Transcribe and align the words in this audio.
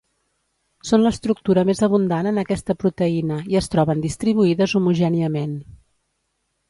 Són 0.91 1.03
l’estructura 1.07 1.63
més 1.69 1.81
abundant 1.87 2.29
en 2.31 2.41
aquesta 2.43 2.77
proteïna, 2.85 3.37
i 3.55 3.59
es 3.61 3.71
troben 3.75 4.01
distribuïdes 4.07 4.75
homogèniament. 4.81 5.55